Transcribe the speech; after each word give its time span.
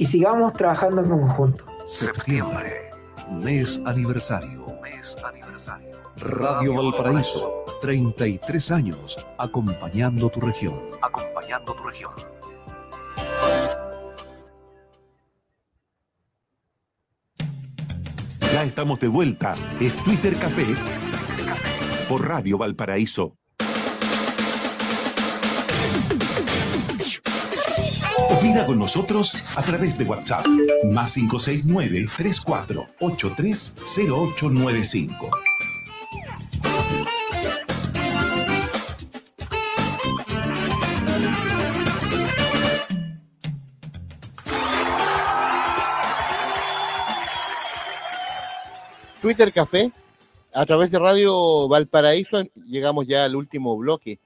y 0.00 0.06
sigamos 0.06 0.54
trabajando 0.54 1.02
en 1.02 1.10
conjunto. 1.10 1.66
Septiembre, 1.84 2.90
mes 3.30 3.78
aniversario, 3.84 4.64
mes 4.80 5.14
aniversario. 5.22 5.90
Radio 6.16 6.74
Valparaíso, 6.74 7.66
33 7.82 8.70
años, 8.70 9.18
acompañando 9.36 10.30
tu 10.30 10.40
región, 10.40 10.80
acompañando 11.02 11.74
tu 11.74 11.82
región. 11.82 12.12
Ya 18.54 18.64
estamos 18.64 18.98
de 19.00 19.08
vuelta. 19.08 19.54
Es 19.80 19.94
Twitter 19.96 20.34
Café 20.38 20.66
por 22.08 22.26
Radio 22.26 22.56
Valparaíso. 22.56 23.36
Opina 28.40 28.64
con 28.64 28.78
nosotros 28.78 29.34
a 29.54 29.60
través 29.60 29.98
de 29.98 30.04
WhatsApp 30.04 30.46
más 30.90 31.12
569 31.12 32.06
3483 32.16 33.76
0895. 34.08 35.30
Twitter 49.20 49.52
Café, 49.52 49.92
a 50.54 50.64
través 50.64 50.90
de 50.90 50.98
Radio 50.98 51.68
Valparaíso, 51.68 52.44
llegamos 52.64 53.06
ya 53.06 53.26
al 53.26 53.36
último 53.36 53.76
bloque 53.76 54.18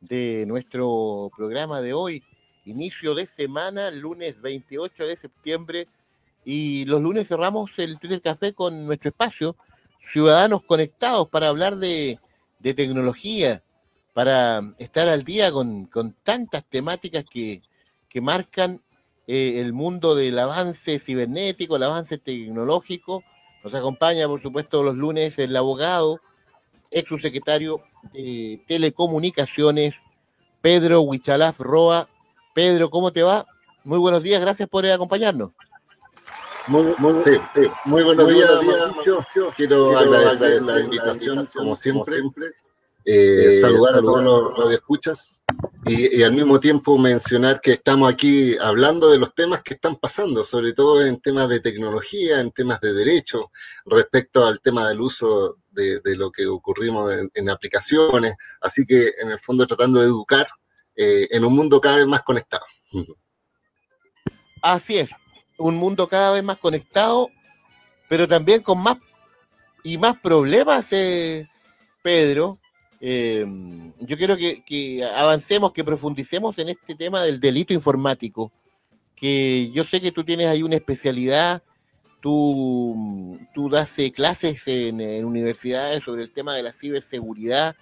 de 0.00 0.46
nuestro 0.48 1.30
programa 1.36 1.80
de 1.80 1.92
hoy. 1.92 2.24
Inicio 2.64 3.14
de 3.14 3.26
semana, 3.26 3.90
lunes 3.90 4.40
28 4.40 5.06
de 5.06 5.16
septiembre, 5.16 5.88
y 6.44 6.84
los 6.84 7.00
lunes 7.00 7.28
cerramos 7.28 7.70
el 7.78 7.98
Twitter 7.98 8.20
Café 8.20 8.52
con 8.52 8.86
nuestro 8.86 9.10
espacio, 9.10 9.56
Ciudadanos 10.12 10.62
Conectados, 10.64 11.28
para 11.28 11.48
hablar 11.48 11.76
de, 11.76 12.18
tecnología, 12.62 13.62
para 14.12 14.62
estar 14.78 15.08
al 15.08 15.24
día 15.24 15.50
con, 15.50 15.88
tantas 16.22 16.64
temáticas 16.64 17.24
que, 17.28 17.62
marcan 18.20 18.80
eh, 19.26 19.60
el 19.60 19.72
mundo 19.72 20.14
del 20.14 20.38
avance 20.38 20.98
cibernético, 20.98 21.76
el 21.76 21.82
avance 21.84 22.18
tecnológico 22.18 23.24
nos 23.62 23.74
acompaña, 23.74 24.26
por 24.26 24.42
supuesto, 24.42 24.82
los 24.82 24.96
lunes 24.96 25.38
el 25.38 25.56
abogado, 25.56 26.20
ex 26.90 27.08
subsecretario 27.08 27.80
de 28.12 28.60
Telecomunicaciones, 28.66 29.94
Pedro 30.60 31.02
Huichalaf 31.02 31.60
Roa. 31.60 32.08
Pedro, 32.54 32.90
¿cómo 32.90 33.12
te 33.12 33.22
va? 33.22 33.46
Muy 33.84 33.98
buenos 33.98 34.22
días, 34.22 34.40
gracias 34.40 34.68
por 34.68 34.86
acompañarnos. 34.86 35.50
Muy, 36.68 36.94
buenos 36.98 37.24
días, 38.28 38.50
Mauricio. 38.62 39.26
Quiero, 39.56 39.98
agradecer, 39.98 40.62
la 40.62 40.80
invitación, 40.80 41.44
como 41.54 41.74
siempre. 41.74 42.22
Eh, 43.04 43.58
saludar, 43.60 43.98
a 43.98 44.00
todos 44.00 44.22
los 44.56 44.72
escuchas 44.72 45.42
y, 45.84 46.22
al 46.22 46.34
mismo 46.34 46.60
tiempo 46.60 46.96
mencionar 46.96 47.60
que 47.60 47.72
estamos 47.72 48.12
aquí 48.12 48.56
hablando 48.58 49.10
de 49.10 49.18
los 49.18 49.34
temas 49.34 49.60
que 49.64 49.74
están 49.74 49.96
pasando, 49.96 50.44
sobre 50.44 50.72
todo 50.72 51.04
en 51.04 51.20
temas 51.20 51.48
de 51.48 51.58
tecnología, 51.58 52.38
en 52.38 52.52
temas 52.52 52.80
de 52.80 52.92
derecho, 52.92 53.50
respecto 53.86 54.46
al 54.46 54.60
tema 54.60 54.88
del 54.88 55.00
uso 55.00 55.58
de, 55.72 56.00
lo 56.16 56.30
que 56.30 56.46
ocurrimos 56.46 57.12
en, 57.34 57.50
aplicaciones. 57.50 58.36
Así 58.60 58.86
que, 58.86 59.14
en 59.20 59.32
el 59.32 59.40
fondo, 59.40 59.66
tratando 59.66 59.98
de 59.98 60.06
educar 60.06 60.46
eh, 60.96 61.28
en 61.30 61.44
un 61.44 61.54
mundo 61.54 61.80
cada 61.80 61.96
vez 61.96 62.06
más 62.06 62.22
conectado. 62.22 62.64
Así 64.60 64.98
es, 64.98 65.08
un 65.58 65.76
mundo 65.76 66.08
cada 66.08 66.32
vez 66.32 66.44
más 66.44 66.58
conectado, 66.58 67.30
pero 68.08 68.28
también 68.28 68.62
con 68.62 68.78
más 68.78 68.98
y 69.82 69.98
más 69.98 70.18
problemas, 70.18 70.86
eh, 70.92 71.48
Pedro, 72.02 72.58
eh, 73.00 73.44
yo 73.98 74.16
quiero 74.16 74.36
que, 74.36 75.04
avancemos, 75.16 75.72
que 75.72 75.82
profundicemos 75.82 76.56
en 76.58 76.68
este 76.68 76.94
tema 76.94 77.22
del 77.22 77.40
delito 77.40 77.74
informático, 77.74 78.52
que 79.16 79.70
yo 79.72 79.84
sé 79.84 80.00
que 80.00 80.12
tú 80.12 80.22
tienes 80.22 80.46
ahí 80.46 80.62
una 80.62 80.76
especialidad, 80.76 81.62
tú, 82.20 83.40
tú 83.54 83.68
das 83.68 83.96
clases 84.14 84.62
en, 84.66 85.24
universidades 85.24 86.04
sobre 86.04 86.22
el 86.22 86.32
tema 86.32 86.54
de 86.54 86.62
la 86.62 86.72
ciberseguridad, 86.72 87.74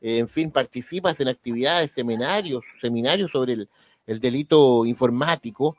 eh, 0.00 0.18
en 0.18 0.28
fin, 0.28 0.50
participas 0.50 1.18
en 1.20 1.28
actividades, 1.28 1.92
seminarios, 1.92 2.64
seminarios 2.80 3.30
sobre 3.30 3.54
el, 3.54 3.68
delito 4.20 4.86
informático, 4.86 5.76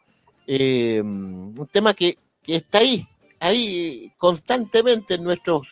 un 0.47 1.69
tema 1.72 1.94
que, 1.94 2.17
que 2.44 2.57
está 2.57 2.79
ahí, 2.79 3.07
ahí 3.39 4.11
constantemente 4.17 5.13
en 5.16 5.23
nuestros 5.23 5.67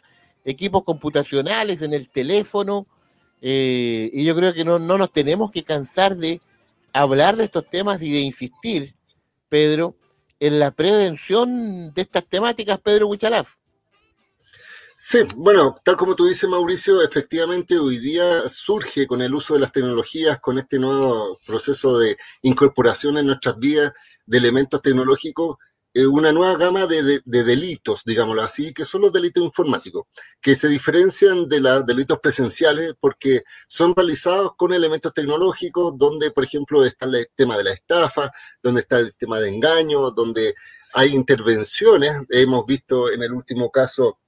equipos 0.45 0.83
computacionales, 0.83 1.81
en 1.81 1.93
el 1.93 2.07
teléfono, 2.09 2.87
eh, 3.41 4.09
y 4.13 4.23
yo 4.23 4.35
creo 4.35 4.53
que 4.53 4.63
no, 4.63 4.79
nos 4.79 5.11
tenemos 5.11 5.51
que 5.51 5.63
cansar 5.63 6.15
de 6.15 6.41
hablar 6.93 7.35
de 7.35 7.45
estos 7.45 7.69
temas 7.69 8.01
y 8.01 8.11
de 8.11 8.21
insistir, 8.21 8.95
Pedro, 9.49 9.95
en 10.39 10.59
la 10.59 10.71
prevención 10.71 11.93
de 11.93 12.01
estas 12.01 12.25
temáticas, 12.25 12.79
Pedro 12.79 13.07
Huichalaf. 13.07 13.55
Sí, 15.15 15.21
bueno, 15.37 15.73
tal 15.85 15.95
como 15.95 16.13
tú 16.13 16.25
dices, 16.25 16.49
Mauricio, 16.49 17.01
efectivamente 17.01 17.79
hoy 17.79 17.99
día 17.99 18.49
surge 18.49 19.07
con 19.07 19.21
el 19.21 19.33
uso 19.33 19.53
de 19.53 19.61
las 19.61 19.71
tecnologías, 19.71 20.41
con 20.41 20.57
este 20.57 20.77
nuevo 20.77 21.39
proceso 21.47 21.97
de 21.97 22.17
incorporación 22.41 23.17
en 23.17 23.27
nuestras 23.27 23.57
vidas 23.57 23.93
de 24.25 24.37
elementos 24.39 24.81
tecnológicos, 24.81 25.55
eh, 25.93 26.05
una 26.05 26.33
nueva 26.33 26.57
gama 26.57 26.85
de, 26.85 27.21
delitos, 27.25 28.01
digámoslo 28.05 28.41
así, 28.41 28.73
que 28.73 28.83
son 28.83 29.03
los 29.03 29.13
delitos 29.13 29.41
informáticos, 29.41 30.03
que 30.41 30.53
se 30.53 30.67
diferencian 30.67 31.47
de 31.47 31.61
los 31.61 31.85
delitos 31.85 32.19
presenciales 32.19 32.93
porque 32.99 33.43
son 33.69 33.95
realizados 33.95 34.51
con 34.57 34.73
elementos 34.73 35.13
tecnológicos, 35.13 35.97
donde, 35.97 36.31
por 36.31 36.43
ejemplo, 36.43 36.83
está 36.83 37.05
el 37.05 37.29
tema 37.37 37.55
de 37.55 37.63
la 37.63 37.71
estafa, 37.71 38.31
donde 38.61 38.81
está 38.81 38.99
el 38.99 39.15
tema 39.15 39.39
de 39.39 39.47
engaño, 39.47 40.11
donde 40.11 40.53
hay 40.93 41.15
intervenciones. 41.15 42.11
Hemos 42.31 42.65
visto 42.65 43.09
en 43.09 43.23
el 43.23 43.31
último 43.31 43.71
caso 43.71 44.19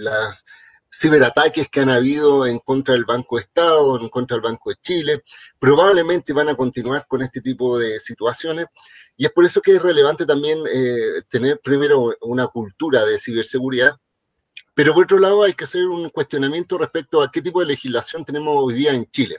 las 0.00 0.44
ciberataques 0.90 1.68
que 1.68 1.80
han 1.80 1.90
habido 1.90 2.46
en 2.46 2.58
contra 2.58 2.94
del 2.94 3.04
Banco 3.04 3.38
Estado, 3.38 4.00
en 4.00 4.08
contra 4.08 4.36
del 4.36 4.44
Banco 4.44 4.70
de 4.70 4.76
Chile, 4.80 5.22
probablemente 5.58 6.32
van 6.32 6.48
a 6.48 6.54
continuar 6.54 7.06
con 7.06 7.22
este 7.22 7.40
tipo 7.40 7.78
de 7.78 8.00
situaciones 8.00 8.66
y 9.16 9.26
es 9.26 9.32
por 9.32 9.44
eso 9.44 9.60
que 9.60 9.76
es 9.76 9.82
relevante 9.82 10.26
también 10.26 10.58
eh, 10.72 11.22
tener 11.28 11.60
primero 11.60 12.14
una 12.22 12.46
cultura 12.48 13.04
de 13.04 13.18
ciberseguridad, 13.18 13.96
pero 14.74 14.92
por 14.92 15.04
otro 15.04 15.18
lado 15.18 15.42
hay 15.42 15.54
que 15.54 15.64
hacer 15.64 15.86
un 15.86 16.10
cuestionamiento 16.10 16.76
respecto 16.76 17.22
a 17.22 17.30
qué 17.30 17.40
tipo 17.40 17.60
de 17.60 17.66
legislación 17.66 18.24
tenemos 18.24 18.54
hoy 18.58 18.74
día 18.74 18.92
en 18.92 19.06
Chile. 19.06 19.38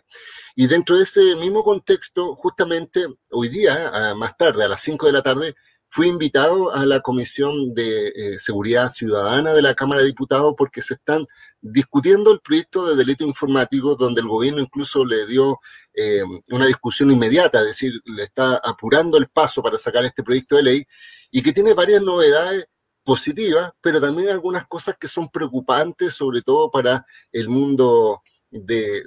Y 0.55 0.65
dentro 0.65 0.97
de 0.97 1.03
ese 1.03 1.35
mismo 1.35 1.63
contexto, 1.63 2.35
justamente 2.35 3.05
hoy 3.29 3.49
día, 3.49 4.15
más 4.15 4.35
tarde, 4.35 4.63
a 4.63 4.67
las 4.67 4.81
5 4.81 5.05
de 5.05 5.11
la 5.11 5.21
tarde, 5.21 5.55
fui 5.89 6.07
invitado 6.07 6.73
a 6.73 6.85
la 6.85 6.99
Comisión 6.99 7.73
de 7.73 8.07
eh, 8.07 8.39
Seguridad 8.39 8.89
Ciudadana 8.89 9.53
de 9.53 9.61
la 9.61 9.73
Cámara 9.73 10.01
de 10.01 10.07
Diputados 10.07 10.53
porque 10.57 10.81
se 10.81 10.95
están 10.95 11.25
discutiendo 11.61 12.31
el 12.31 12.39
proyecto 12.39 12.85
de 12.85 12.95
delito 12.95 13.23
informático 13.23 13.95
donde 13.95 14.21
el 14.21 14.27
gobierno 14.27 14.61
incluso 14.61 15.05
le 15.05 15.25
dio 15.25 15.59
eh, 15.93 16.23
una 16.51 16.67
discusión 16.67 17.11
inmediata, 17.11 17.59
es 17.61 17.67
decir, 17.67 17.93
le 18.05 18.23
está 18.23 18.57
apurando 18.63 19.17
el 19.17 19.27
paso 19.27 19.63
para 19.63 19.77
sacar 19.77 20.05
este 20.05 20.23
proyecto 20.23 20.57
de 20.57 20.63
ley 20.63 20.87
y 21.31 21.41
que 21.41 21.53
tiene 21.53 21.73
varias 21.73 22.01
novedades 22.01 22.65
positivas, 23.03 23.71
pero 23.81 24.01
también 24.01 24.29
algunas 24.29 24.67
cosas 24.67 24.97
que 24.99 25.07
son 25.07 25.29
preocupantes, 25.29 26.13
sobre 26.13 26.41
todo 26.41 26.69
para 26.69 27.05
el 27.31 27.47
mundo 27.47 28.21
de 28.51 29.01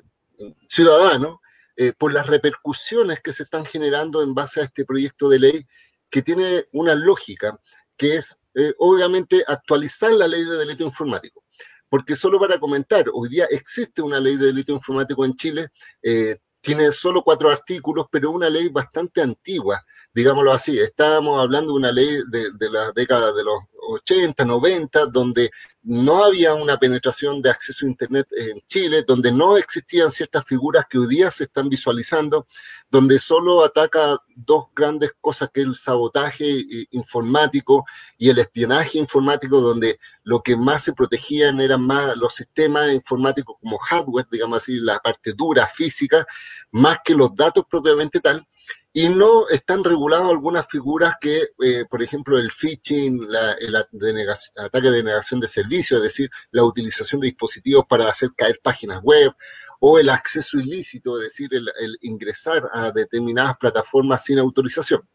ciudadano, 0.69 1.41
eh, 1.77 1.93
por 1.97 2.13
las 2.13 2.27
repercusiones 2.27 3.21
que 3.21 3.33
se 3.33 3.43
están 3.43 3.65
generando 3.65 4.23
en 4.23 4.35
base 4.35 4.61
a 4.61 4.65
este 4.65 4.85
proyecto 4.85 5.29
de 5.29 5.39
ley 5.39 5.67
que 6.11 6.23
tiene 6.23 6.67
una 6.73 6.95
lógica, 6.95 7.59
que 7.97 8.17
es 8.17 8.37
eh, 8.55 8.75
obviamente 8.79 9.45
actualizar 9.47 10.13
la 10.13 10.27
ley 10.27 10.45
de 10.45 10.57
delito 10.57 10.85
informático. 10.85 11.45
Porque 11.89 12.17
solo 12.17 12.39
para 12.39 12.59
comentar, 12.59 13.07
hoy 13.13 13.29
día 13.29 13.47
existe 13.51 14.03
una 14.03 14.21
ley 14.21 14.37
de 14.37 14.47
delito 14.47 14.73
informático 14.73 15.25
en 15.25 15.35
Chile, 15.35 15.69
eh, 16.03 16.37
tiene 16.61 16.93
solo 16.93 17.23
cuatro 17.23 17.51
artículos, 17.51 18.07
pero 18.11 18.31
una 18.31 18.51
ley 18.51 18.69
bastante 18.69 19.23
antigua, 19.23 19.83
digámoslo 20.13 20.53
así. 20.53 20.79
Estábamos 20.79 21.41
hablando 21.41 21.73
de 21.73 21.79
una 21.79 21.93
ley 21.93 22.19
de, 22.31 22.49
de 22.59 22.71
las 22.71 22.93
décadas 22.93 23.35
de 23.35 23.45
los 23.45 23.61
80, 23.89 24.45
90, 24.45 25.07
donde 25.07 25.51
no 25.83 26.25
había 26.25 26.55
una 26.55 26.77
penetración 26.77 27.41
de 27.41 27.51
acceso 27.51 27.87
a 27.87 27.89
Internet 27.89 28.27
en 28.33 28.61
Chile, 28.67 29.03
donde 29.07 29.33
no 29.33 29.57
existían 29.57 30.11
ciertas 30.11 30.45
figuras 30.45 30.85
que 30.91 30.99
hoy 30.99 31.07
día 31.07 31.31
se 31.31 31.45
están 31.45 31.69
visualizando, 31.69 32.47
donde 32.91 33.19
solo 33.19 33.65
ataca 33.65 34.19
dos 34.37 34.67
grandes 34.75 35.13
cosas, 35.21 35.51
que 35.53 35.63
el 35.63 35.75
sabotaje 35.75 36.65
informático 36.91 37.85
y 38.19 38.29
el 38.29 38.39
espionaje 38.39 38.99
informático, 38.99 39.61
donde 39.61 39.99
lo 40.23 40.43
que 40.43 40.57
más 40.57 40.85
se 40.85 40.93
protegían 40.93 41.61
eran 41.61 41.83
más 41.83 42.17
los 42.17 42.35
sistemas 42.35 42.93
informáticos 42.93 43.57
como 43.61 43.79
hardware, 43.79 44.27
digamos 44.31 44.63
así, 44.63 44.77
la 44.77 44.99
parte 44.99 45.33
dura, 45.33 45.67
física, 45.67 46.27
más 46.73 46.99
que 47.05 47.15
los 47.15 47.35
datos 47.35 47.65
propiamente 47.69 48.21
tal 48.21 48.47
y 48.93 49.09
no 49.09 49.49
están 49.49 49.85
reguladas 49.85 50.29
algunas 50.29 50.67
figuras 50.67 51.15
que, 51.21 51.51
eh, 51.63 51.85
por 51.89 52.03
ejemplo, 52.03 52.39
el 52.39 52.51
phishing, 52.51 53.25
el 53.61 53.77
ataque 53.77 54.91
de 54.91 55.05
negación 55.05 55.41
de 55.41 55.47
servicio, 55.47 55.97
es 55.97 56.03
decir, 56.03 56.29
la 56.51 56.65
utilización 56.65 57.21
de 57.21 57.29
dispositivos 57.29 57.85
para 57.89 58.09
hacer 58.09 58.31
caer 58.37 58.59
páginas 58.63 59.01
web, 59.03 59.33
o 59.79 59.99
el 59.99 60.11
acceso 60.11 60.59
ilícito, 60.59 61.17
es 61.19 61.25
decir, 61.25 61.49
el, 61.53 61.97
ingresar 62.03 62.69
a 62.73 62.91
determinadas 62.91 63.57
plataformas 63.59 64.25
sin 64.25 64.39
autorización. 64.39 65.09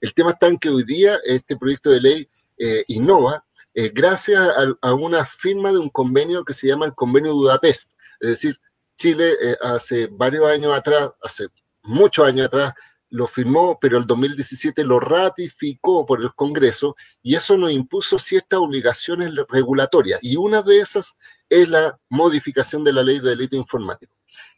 El 0.00 0.12
tema 0.12 0.32
está 0.32 0.48
en 0.48 0.58
que 0.58 0.68
hoy 0.68 0.84
día 0.84 1.18
este 1.24 1.56
proyecto 1.56 1.90
de 1.90 2.00
ley 2.00 2.28
eh, 2.58 2.84
innova 2.88 3.44
eh, 3.72 3.90
gracias 3.92 4.48
a, 4.82 4.94
una 4.94 5.24
firma 5.24 5.72
de 5.72 5.78
un 5.78 5.88
convenio 5.88 6.44
que 6.44 6.54
se 6.54 6.68
llama 6.68 6.86
el 6.86 6.94
Convenio 6.94 7.32
de 7.32 7.38
Budapest. 7.38 7.94
Es 8.20 8.28
decir, 8.28 8.60
Chile 8.96 9.34
hace 9.60 10.06
varios 10.06 10.48
años 10.48 10.72
atrás, 10.72 11.10
hace 11.20 11.48
muchos 11.82 12.24
años 12.24 12.46
atrás, 12.46 12.74
lo 13.10 13.26
firmó, 13.26 13.78
pero 13.80 13.98
el 13.98 14.06
2017 14.06 14.84
lo 14.84 14.98
ratificó 14.98 16.04
por 16.04 16.20
el 16.20 16.34
Congreso 16.34 16.96
y 17.22 17.34
eso 17.34 17.56
nos 17.56 17.72
impuso 17.72 18.18
ciertas 18.18 18.58
obligaciones 18.58 19.32
regulatorias 19.48 20.18
y 20.22 20.36
una 20.36 20.62
de 20.62 20.80
esas 20.80 21.16
es 21.48 21.68
la 21.68 21.98
modificación 22.08 22.82
de 22.82 22.92
la 22.92 23.02
ley 23.02 23.20
de 23.20 23.30
delito 23.30 23.56
informático. 23.56 24.14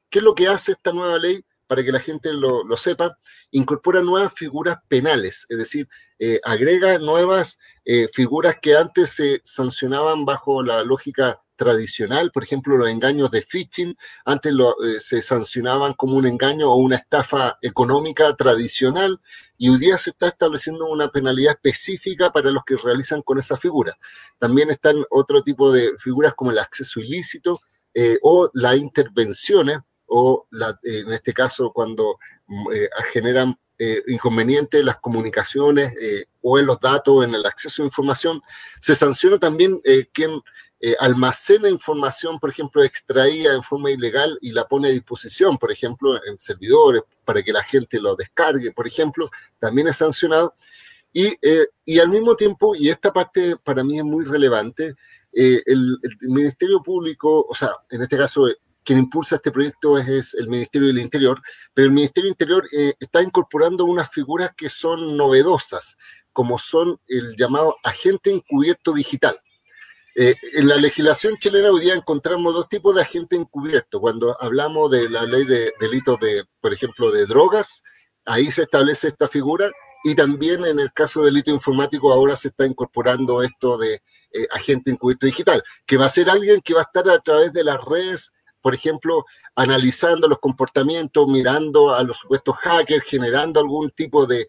¿Qué 0.09 0.21
es 0.21 0.25
lo 0.25 0.35
que 0.35 0.49
hace 0.49 0.73
esta 0.73 0.93
nueva 0.93 1.19
ley? 1.19 1.45
Para 1.67 1.83
que 1.83 1.91
la 1.91 1.99
gente 1.99 2.33
lo, 2.33 2.65
sepa, 2.77 3.19
incorpora 3.51 4.01
nuevas 4.01 4.33
figuras 4.33 4.79
penales, 4.87 5.47
es 5.49 5.59
decir, 5.59 5.89
eh, 6.21 6.41
agrega 6.45 6.99
nuevas 6.99 7.59
eh, 7.85 8.07
figuras 8.15 8.57
que 8.63 8.77
antes 8.77 9.11
se 9.11 9.41
sancionaban 9.43 10.25
bajo 10.25 10.63
la 10.63 10.85
lógica 10.85 11.43
tradicional, 11.57 12.31
por 12.31 12.45
ejemplo, 12.45 12.77
los 12.77 12.89
engaños 12.89 13.31
de 13.31 13.43
phishing, 13.43 13.97
antes 14.25 14.53
eh, 14.53 15.01
se 15.01 15.23
sancionaban 15.23 15.95
como 15.95 16.17
un 16.17 16.27
engaño 16.27 16.71
o 16.71 16.77
una 16.77 16.97
estafa 16.97 17.59
económica 17.63 18.35
tradicional 18.37 19.21
y 19.57 19.71
hoy 19.71 19.79
día 19.79 19.99
se 19.99 20.11
está 20.11 20.29
estableciendo 20.29 20.87
una 20.87 21.09
penalidad 21.09 21.55
específica 21.55 22.31
para 22.31 22.51
los 22.51 22.63
que 22.65 22.77
realizan 22.77 23.23
con 23.23 23.39
esa 23.39 23.57
figura. 23.57 23.97
También 24.39 24.71
están 24.71 24.97
otro 25.11 25.43
tipo 25.43 25.73
de 25.73 25.93
figuras 25.99 26.35
como 26.35 26.51
el 26.51 26.59
acceso 26.59 27.01
ilícito 27.01 27.59
eh, 27.95 28.19
o 28.23 28.51
las 28.53 28.77
intervenciones 28.77 29.79
o 30.09 30.47
en 30.85 31.13
este 31.13 31.33
caso 31.33 31.73
cuando 31.73 32.19
mm, 32.47 32.73
eh, 32.73 32.89
generan 33.13 33.59
inconvenientes 34.07 34.81
en 34.81 34.87
las 34.87 34.97
comunicaciones 35.01 35.93
o 36.41 36.59
en 36.59 36.65
los 36.65 36.81
datos, 36.81 37.23
en 37.23 37.35
el 37.35 37.45
acceso 37.45 37.83
a 37.83 37.85
información, 37.85 38.41
se 38.81 38.95
sanciona 38.95 39.37
también 39.37 39.83
quien 40.15 40.41
eh, 40.79 40.95
almacena 41.01 41.71
información, 41.71 42.39
por 42.39 42.51
ejemplo, 42.51 42.83
extraída 42.83 43.55
en 43.55 43.63
forma 43.63 43.91
ilegal 43.91 44.39
y 44.43 44.53
la 44.53 44.69
pone 44.69 44.89
a 44.89 44.93
disposición, 44.93 45.57
por 45.57 45.73
ejemplo, 45.73 46.21
en 46.27 46.39
servidores 46.39 47.03
para 47.25 47.43
que 47.43 47.53
la 47.53 47.63
gente 47.63 47.99
lo 47.99 48.15
descargue, 48.15 48.73
por 48.73 48.87
ejemplo, 48.87 49.31
también 49.59 49.89
es 49.89 49.97
sancionado. 49.97 50.55
Y, 51.15 51.29
eh, 51.41 51.67
y 51.87 51.99
al 51.99 52.11
mismo 52.11 52.37
tiempo, 52.37 52.77
y 52.77 52.91
esta 52.91 53.11
parte 53.11 53.57
para 53.57 53.83
mí 53.83 53.97
es 53.99 54.05
muy 54.05 54.27
relevante, 54.27 54.95
eh, 55.33 55.63
el, 55.65 55.99
Ministerio 56.29 56.83
Público, 56.83 57.47
o 57.49 57.55
sea, 57.55 57.71
en 57.91 58.03
este 58.03 58.19
caso, 58.19 58.47
quien 58.85 58.99
impulsa 58.99 59.37
este 59.37 59.51
proyecto 59.51 59.97
es, 59.97 60.35
el 60.35 60.49
Ministerio 60.49 60.89
del 60.89 60.99
Interior, 60.99 61.41
pero 61.73 61.87
el 61.87 61.95
Ministerio 61.95 62.29
Interior 62.29 62.69
está 63.01 63.23
incorporando 63.23 63.87
unas 63.87 64.11
figuras 64.11 64.53
que 64.55 64.69
son 64.69 65.17
novedosas, 65.17 65.97
como 66.33 66.59
son 66.59 67.01
el 67.09 67.35
llamado 67.37 67.77
agente 67.83 68.31
encubierto 68.31 68.93
digital. 68.93 69.37
Eh, 70.19 70.35
en 70.55 70.67
la 70.67 70.77
legislación 70.77 71.37
chilena 71.37 71.71
hoy 71.71 71.83
día 71.83 71.95
encontramos 71.95 72.55
dos 72.55 72.71
tipos 72.71 72.95
de 72.95 73.03
agentes 73.03 73.39
encubiertos. 73.39 74.01
Cuando 74.01 74.35
hablamos 74.41 74.91
de 74.91 75.11
la 75.11 75.25
ley 75.25 75.45
de 75.45 75.75
delitos 75.79 76.19
de, 76.21 76.43
por 76.59 76.73
ejemplo, 76.73 77.11
de 77.11 77.27
drogas, 77.27 77.83
ahí 78.25 78.47
se 78.47 78.63
establece 78.63 79.09
esta 79.09 79.29
figura 79.29 79.71
y 80.05 80.15
también 80.15 80.65
en 80.65 80.81
el 80.81 80.91
caso 80.95 81.21
de 81.21 81.27
delito 81.27 81.51
informático 81.51 82.11
ahora 82.15 82.35
se 82.35 82.49
está 82.49 82.65
incorporando 82.65 83.43
esto 83.43 83.77
de 83.77 83.97
eh, 83.97 84.47
agente 84.53 84.91
encubierto 84.91 85.27
digital, 85.27 85.63
que 85.85 85.99
va 85.99 86.07
a 86.07 86.09
ser 86.09 86.31
alguien 86.31 86.63
que 86.63 86.73
va 86.73 86.81
a 86.81 86.85
estar 86.85 87.07
a 87.11 87.21
través 87.21 87.53
de 87.53 87.65
las 87.65 87.77
redes 87.85 88.33
por 88.67 88.75
ejemplo, 88.75 89.25
analizando 89.55 90.27
los 90.27 90.41
comportamientos, 90.41 91.29
mirando 91.29 91.95
a 91.95 92.03
los 92.03 92.17
supuestos 92.17 92.57
hackers, 92.57 93.05
generando 93.05 93.61
algún 93.61 93.93
tipo 93.93 94.27
de, 94.27 94.45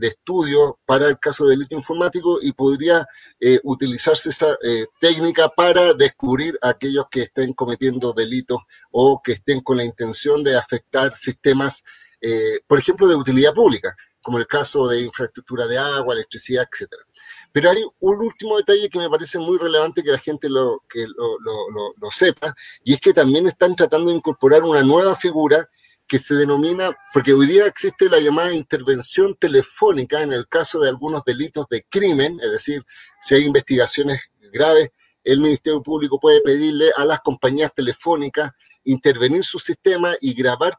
estudio 0.00 0.80
para 0.84 1.06
el 1.06 1.20
caso 1.20 1.44
de 1.44 1.52
delito 1.52 1.76
informático 1.76 2.40
y 2.42 2.50
podría 2.54 3.06
eh, 3.38 3.60
utilizarse 3.62 4.30
esa 4.30 4.58
eh, 4.64 4.86
técnica 4.98 5.48
para 5.48 5.94
descubrir 5.94 6.58
a 6.60 6.70
aquellos 6.70 7.04
que 7.08 7.20
estén 7.20 7.52
cometiendo 7.52 8.12
delitos 8.12 8.58
o 8.90 9.22
que 9.22 9.34
estén 9.34 9.60
con 9.60 9.76
la 9.76 9.84
intención 9.84 10.42
de 10.42 10.56
afectar 10.56 11.14
sistemas, 11.14 11.84
eh, 12.20 12.58
por 12.66 12.80
ejemplo, 12.80 13.06
de 13.06 13.14
utilidad 13.14 13.54
pública, 13.54 13.94
como 14.20 14.38
el 14.38 14.48
caso 14.48 14.88
de 14.88 15.02
infraestructura 15.02 15.68
de 15.68 15.78
agua, 15.78 16.14
electricidad, 16.14 16.66
etcétera. 16.68 17.04
Pero 17.52 17.70
hay 17.70 17.84
un 18.00 18.18
último 18.20 18.56
detalle 18.56 18.88
que 18.88 18.98
me 18.98 19.10
parece 19.10 19.38
muy 19.38 19.58
relevante 19.58 20.02
que 20.02 20.10
la 20.10 20.18
gente 20.18 20.48
lo, 20.48 20.82
que 20.88 21.06
lo, 21.06 22.10
sepa, 22.10 22.54
y 22.82 22.94
es 22.94 23.00
que 23.00 23.12
también 23.12 23.46
están 23.46 23.76
tratando 23.76 24.10
de 24.10 24.16
incorporar 24.16 24.62
una 24.62 24.82
nueva 24.82 25.14
figura 25.14 25.68
que 26.06 26.18
se 26.18 26.34
denomina, 26.34 26.90
porque 27.12 27.32
hoy 27.32 27.46
día 27.46 27.66
existe 27.66 28.08
la 28.08 28.20
llamada 28.20 28.54
intervención 28.54 29.36
telefónica 29.36 30.22
en 30.22 30.32
el 30.32 30.48
caso 30.48 30.80
de 30.80 30.88
algunos 30.88 31.24
delitos 31.24 31.66
de 31.70 31.84
crimen, 31.88 32.38
es 32.42 32.50
decir, 32.50 32.84
si 33.20 33.34
hay 33.34 33.44
investigaciones 33.44 34.20
graves, 34.52 34.90
el 35.24 35.40
Ministerio 35.40 35.82
Público 35.82 36.18
puede 36.18 36.40
pedirle 36.40 36.90
a 36.96 37.04
las 37.04 37.20
compañías 37.20 37.72
telefónicas 37.74 38.50
intervenir 38.84 39.44
su 39.44 39.58
sistema 39.58 40.14
y 40.20 40.34
grabar 40.34 40.78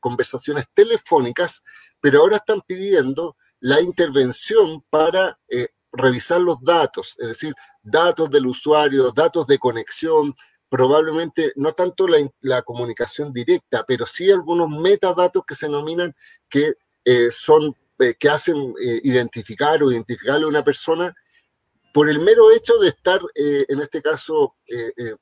conversaciones 0.00 0.66
telefónicas, 0.74 1.64
pero 2.00 2.20
ahora 2.20 2.36
están 2.36 2.60
pidiendo 2.66 3.36
la 3.60 3.80
intervención 3.80 4.84
para 4.90 5.38
eh, 5.48 5.68
revisar 5.92 6.40
los 6.40 6.62
datos, 6.62 7.16
es 7.18 7.28
decir, 7.28 7.54
datos 7.82 8.30
del 8.30 8.46
usuario, 8.46 9.10
datos 9.12 9.46
de 9.46 9.58
conexión, 9.58 10.34
probablemente 10.68 11.52
no 11.56 11.72
tanto 11.72 12.06
la, 12.40 12.62
comunicación 12.62 13.32
directa, 13.32 13.84
pero 13.86 14.06
sí 14.06 14.30
algunos 14.30 14.68
metadatos 14.68 15.44
que 15.46 15.54
se 15.54 15.66
denominan 15.66 16.14
que 16.48 16.74
eh, 17.04 17.30
son 17.30 17.74
eh, 18.00 18.14
que 18.18 18.28
hacen 18.28 18.56
eh, 18.56 19.00
identificar 19.02 19.82
o 19.82 19.90
identificarle 19.90 20.44
a 20.44 20.48
una 20.48 20.62
persona 20.62 21.14
por 21.94 22.08
el 22.08 22.20
mero 22.20 22.52
hecho 22.52 22.76
de 22.78 22.88
estar, 22.88 23.18
en 23.34 23.80
este 23.80 24.02
caso, 24.02 24.54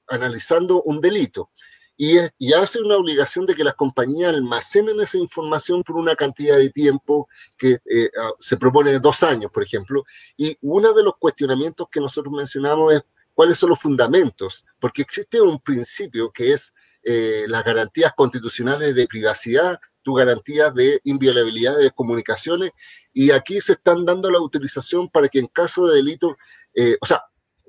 analizando 0.09 0.83
un 0.83 1.01
delito 1.01 1.51
y, 1.97 2.19
hace 2.53 2.81
una 2.81 2.97
obligación 2.97 3.47
de 3.47 3.55
que 3.55 3.65
las 3.65 3.75
compañías 3.75 4.35
almacenen 4.35 5.01
esa 5.01 5.17
información 5.17 5.83
por 5.83 5.97
una 5.97 6.15
cantidad 6.15 6.59
de 6.59 6.71
tiempo 6.71 7.29
que 7.57 7.79
eh, 7.91 8.11
ah, 8.21 8.33
se 8.39 8.57
propone 8.57 8.99
dos 8.99 9.23
años, 9.23 9.51
por 9.51 9.63
ejemplo. 9.63 10.05
Y 10.37 10.57
uno 10.61 10.93
de 10.93 11.03
los 11.03 11.15
cuestionamientos 11.19 11.89
que 11.91 12.01
nosotros 12.01 12.35
mencionamos 12.35 12.95
es 12.95 13.03
cuáles 13.35 13.59
son 13.59 13.71
los 13.71 13.81
fundamentos, 13.81 14.65
porque 14.79 15.03
existe 15.03 15.41
un 15.41 15.61
principio 15.61 16.31
que 16.31 16.53
es 16.53 16.73
eh, 17.03 17.45
las 17.49 17.65
garantías 17.65 18.13
constitucionales 18.17 18.95
de 18.95 19.07
privacidad, 19.07 19.79
tu 20.03 20.15
garantías 20.15 20.75
de 20.75 21.01
inviolabilidad 21.05 21.77
de 21.77 21.91
comunicaciones, 21.91 22.71
y 23.13 23.31
aquí 23.31 23.61
se 23.61 23.73
están 23.75 24.05
dando 24.05 24.31
la 24.31 24.39
autorización 24.39 25.09
para 25.09 25.29
que 25.29 25.39
en 25.39 25.47
caso 25.47 25.87
de 25.87 25.97
delito, 25.97 26.37
eh, 26.75 26.97
o 27.01 27.07
sea, 27.07 27.25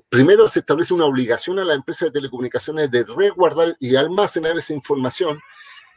Primero, 0.08 0.48
se 0.48 0.60
establece 0.60 0.94
una 0.94 1.04
obligación 1.04 1.58
a 1.58 1.64
la 1.64 1.74
empresa 1.74 2.06
de 2.06 2.12
telecomunicaciones 2.12 2.90
de 2.90 3.04
resguardar 3.04 3.76
y 3.78 3.94
almacenar 3.94 4.56
esa 4.56 4.72
información 4.72 5.38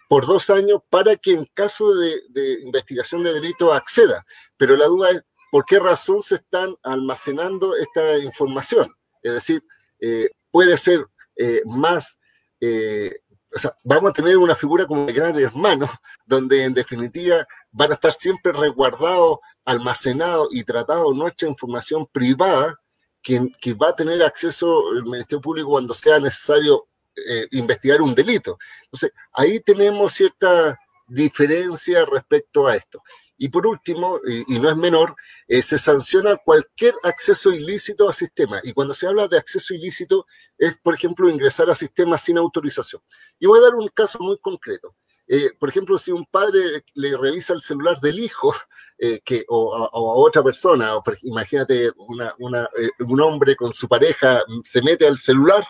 por 0.10 0.26
dos 0.26 0.50
años 0.50 0.82
para 0.90 1.16
que 1.16 1.32
en 1.32 1.46
caso 1.54 1.96
de, 1.96 2.60
investigación 2.64 3.24
de 3.24 3.34
delito 3.34 3.74
acceda. 3.74 4.26
Pero 4.58 4.76
la 4.76 4.88
duda 4.88 5.12
es, 5.12 5.24
¿por 5.50 5.64
qué 5.64 5.80
razón 5.80 6.22
se 6.22 6.36
están 6.36 6.76
almacenando 6.84 7.74
esta 7.78 8.18
información? 8.18 8.94
Es 9.24 9.32
decir, 9.32 9.64
eh, 10.02 10.28
puede 10.52 10.78
ser 10.78 11.06
eh, 11.38 11.62
más, 11.66 12.20
eh, 12.60 13.10
o 13.56 13.60
sea, 13.60 13.74
vamos 13.86 14.10
a 14.10 14.14
tener 14.14 14.38
una 14.38 14.56
figura 14.56 14.86
como 14.86 15.06
de 15.06 15.14
gran 15.14 15.40
hermano, 15.40 15.90
donde 16.26 16.66
en 16.66 16.74
definitiva 16.74 17.48
van 17.72 17.92
a 17.92 17.94
estar 17.94 18.12
siempre 18.12 18.52
resguardados, 18.52 19.40
almacenados 19.64 20.50
y 20.52 20.66
tratados 20.66 21.16
nuestra 21.16 21.48
información 21.48 22.06
privada 22.12 22.81
que, 23.22 23.74
va 23.74 23.90
a 23.90 23.96
tener 23.96 24.22
acceso 24.24 24.92
el 24.94 25.04
Ministerio 25.04 25.42
Público 25.42 25.70
cuando 25.70 25.94
sea 25.94 26.20
necesario 26.20 26.88
eh, 27.16 27.48
investigar 27.52 28.02
un 28.02 28.16
delito. 28.16 28.58
Entonces, 28.84 29.12
ahí 29.34 29.60
tenemos 29.60 30.14
cierta 30.14 30.78
diferencia 31.08 32.06
respecto 32.06 32.68
a 32.68 32.76
esto. 32.76 33.02
Y 33.38 33.50
por 33.50 33.66
último, 33.68 34.20
y, 34.48 34.60
no 34.60 34.70
es 34.70 34.78
menor, 34.78 35.16
eh, 35.48 35.62
se 35.62 35.78
sanciona 35.78 36.38
cualquier 36.38 36.94
acceso 37.04 37.52
ilícito 37.52 38.08
a 38.08 38.14
sistemas. 38.14 38.62
Y 38.64 38.72
cuando 38.72 38.94
se 38.94 39.08
habla 39.08 39.28
de 39.28 39.38
acceso 39.38 39.74
ilícito, 39.74 40.26
es, 40.58 40.76
por 40.84 40.94
ejemplo, 40.94 41.30
ingresar 41.30 41.70
a 41.70 41.76
sistemas 41.76 42.22
sin 42.22 42.38
autorización. 42.38 43.02
Y 43.40 43.48
voy 43.48 43.60
a 43.60 43.64
dar 43.64 43.76
un 43.76 43.88
caso 43.90 44.20
muy 44.20 44.38
concreto. 44.40 44.96
Eh, 45.28 45.52
por 45.60 45.70
ejemplo, 45.70 45.98
si 45.98 46.12
un 46.12 46.26
padre 46.26 46.84
le 46.96 47.18
revisa 47.18 47.54
el 47.54 47.62
celular 47.62 48.00
del 48.02 48.20
hijo 48.20 48.54
eh, 48.98 49.20
que, 49.24 49.46
o, 49.48 49.76
a, 49.76 49.90
otra 49.94 50.44
persona, 50.44 50.96
o, 50.96 51.04
imagínate 51.24 51.92
un 51.98 53.22
hombre 53.22 53.56
con 53.56 53.72
su 53.74 53.88
pareja 53.88 54.44
se 54.64 54.82
mete 54.82 55.08
al 55.08 55.18
celular 55.18 55.66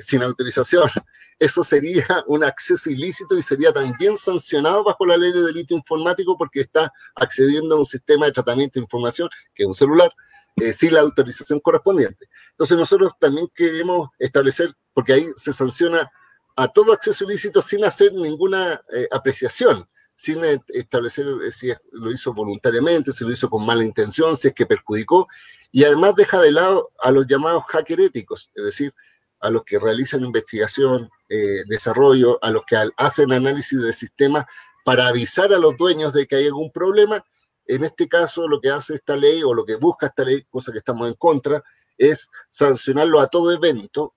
sin 0.00 0.22
autorización, 0.22 0.88
eso 1.40 1.64
sería 1.64 2.06
un 2.28 2.44
acceso 2.44 2.88
ilícito 2.88 3.36
y 3.36 3.42
sería 3.42 3.72
también 3.72 4.16
sancionado 4.16 4.84
bajo 4.84 5.04
la 5.04 5.16
ley 5.16 5.32
de 5.32 5.42
delito 5.42 5.74
informático 5.74 6.36
porque 6.38 6.60
está 6.60 6.92
accediendo 7.16 7.74
a 7.74 7.78
un 7.78 7.84
sistema 7.84 8.26
de 8.26 8.32
tratamiento 8.32 8.78
de 8.78 8.84
información, 8.84 9.28
que 9.52 9.64
es 9.64 9.66
un 9.66 9.74
celular, 9.74 10.12
eh, 10.56 10.72
sin 10.72 10.92
la 10.92 11.00
autorización 11.00 11.60
correspondiente. 11.60 12.28
Entonces 12.50 12.76
nosotros 12.76 13.12
también 13.18 13.48
queremos 13.54 14.10
establecer, 14.18 14.72
porque 14.92 15.14
ahí 15.14 15.26
se 15.36 15.52
sanciona 15.52 16.10
a 16.56 16.68
todo 16.68 16.92
acceso 16.92 17.24
ilícito 17.24 17.62
sin 17.62 17.84
hacer 17.84 18.12
ninguna 18.12 18.82
eh, 18.92 19.08
apreciación, 19.10 19.88
sin 20.14 20.44
eh, 20.44 20.60
establecer 20.68 21.26
si 21.50 21.72
lo 21.92 22.10
hizo 22.10 22.32
voluntariamente, 22.32 23.12
si 23.12 23.24
lo 23.24 23.32
hizo 23.32 23.48
con 23.48 23.64
mala 23.64 23.84
intención, 23.84 24.36
si 24.36 24.48
es 24.48 24.54
que 24.54 24.66
perjudicó, 24.66 25.28
y 25.70 25.84
además 25.84 26.14
deja 26.16 26.40
de 26.40 26.52
lado 26.52 26.90
a 27.00 27.10
los 27.10 27.26
llamados 27.26 27.64
hacker 27.68 28.00
éticos, 28.00 28.50
es 28.54 28.64
decir, 28.64 28.94
a 29.40 29.50
los 29.50 29.64
que 29.64 29.78
realizan 29.78 30.24
investigación, 30.24 31.10
eh, 31.28 31.64
desarrollo, 31.66 32.38
a 32.42 32.50
los 32.50 32.62
que 32.64 32.76
hacen 32.96 33.32
análisis 33.32 33.80
de 33.80 33.92
sistemas 33.92 34.46
para 34.84 35.08
avisar 35.08 35.52
a 35.52 35.58
los 35.58 35.76
dueños 35.76 36.12
de 36.12 36.26
que 36.26 36.36
hay 36.36 36.46
algún 36.46 36.70
problema. 36.70 37.24
En 37.66 37.84
este 37.84 38.08
caso, 38.08 38.46
lo 38.46 38.60
que 38.60 38.70
hace 38.70 38.94
esta 38.94 39.16
ley 39.16 39.42
o 39.42 39.52
lo 39.52 39.64
que 39.64 39.76
busca 39.76 40.06
esta 40.06 40.24
ley, 40.24 40.44
cosa 40.48 40.72
que 40.72 40.78
estamos 40.78 41.08
en 41.08 41.14
contra, 41.14 41.62
es 41.98 42.28
sancionarlo 42.48 43.20
a 43.20 43.26
todo 43.26 43.52
evento. 43.52 44.14